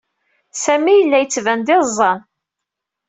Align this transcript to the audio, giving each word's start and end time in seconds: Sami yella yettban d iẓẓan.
Sami 0.63 0.93
yella 0.95 1.17
yettban 1.19 1.59
d 1.67 1.67
iẓẓan. 1.75 2.19